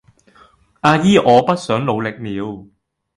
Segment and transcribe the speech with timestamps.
[0.79, 2.67] 阿姨我不想努力了